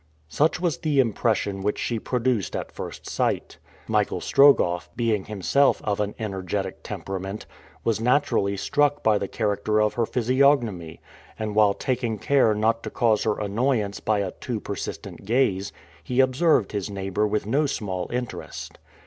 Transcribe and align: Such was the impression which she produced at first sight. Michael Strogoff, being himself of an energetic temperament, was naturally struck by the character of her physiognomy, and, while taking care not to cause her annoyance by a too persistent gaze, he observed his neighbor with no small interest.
Such 0.29 0.59
was 0.59 0.79
the 0.79 0.99
impression 0.99 1.61
which 1.61 1.77
she 1.77 1.99
produced 1.99 2.55
at 2.55 2.71
first 2.71 3.07
sight. 3.07 3.59
Michael 3.87 4.19
Strogoff, 4.19 4.89
being 4.95 5.25
himself 5.25 5.79
of 5.83 5.99
an 5.99 6.15
energetic 6.17 6.81
temperament, 6.81 7.45
was 7.83 8.01
naturally 8.01 8.57
struck 8.57 9.03
by 9.03 9.19
the 9.19 9.27
character 9.27 9.79
of 9.79 9.93
her 9.93 10.07
physiognomy, 10.07 11.01
and, 11.37 11.53
while 11.53 11.75
taking 11.75 12.17
care 12.17 12.55
not 12.55 12.81
to 12.81 12.89
cause 12.89 13.25
her 13.25 13.39
annoyance 13.39 13.99
by 13.99 14.21
a 14.21 14.31
too 14.31 14.59
persistent 14.59 15.23
gaze, 15.23 15.71
he 16.03 16.19
observed 16.19 16.71
his 16.71 16.89
neighbor 16.89 17.27
with 17.27 17.45
no 17.45 17.67
small 17.67 18.09
interest. 18.11 18.79